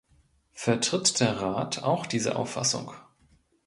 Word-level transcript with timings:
Vertritt 0.53 1.19
der 1.19 1.43
Rat 1.43 1.83
auch 1.83 2.07
diese 2.07 2.35
Auffassung? 2.35 2.89